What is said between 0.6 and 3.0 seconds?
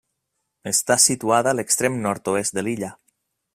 Està situada a l'extrem nord-oest de l'illa.